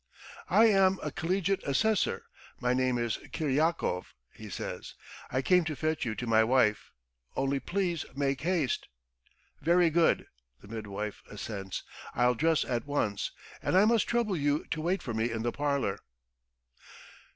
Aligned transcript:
"I 0.49 0.65
am 0.65 0.97
a 1.03 1.11
collegiate 1.11 1.61
assessor, 1.61 2.23
my 2.59 2.73
name 2.73 2.97
is 2.97 3.17
Kiryakov," 3.31 4.15
he 4.33 4.49
says. 4.49 4.95
"I 5.29 5.43
came 5.43 5.63
to 5.65 5.75
fetch 5.75 6.05
you 6.05 6.15
to 6.15 6.25
my 6.25 6.43
wife. 6.43 6.89
Only 7.35 7.59
please 7.59 8.03
make 8.15 8.41
haste." 8.41 8.87
"Very 9.61 9.91
good..." 9.91 10.25
the 10.59 10.67
midwife 10.67 11.21
assents. 11.29 11.83
"I'll 12.15 12.33
dress 12.33 12.65
at 12.65 12.87
once, 12.87 13.29
and 13.61 13.77
I 13.77 13.85
must 13.85 14.07
trouble 14.07 14.35
you 14.35 14.65
to 14.71 14.81
wait 14.81 15.03
for 15.03 15.13
me 15.13 15.29
in 15.29 15.43
the 15.43 15.51
parlour." 15.51 15.99